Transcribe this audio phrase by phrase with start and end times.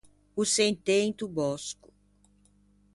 [0.35, 1.89] O sentê into bòsco.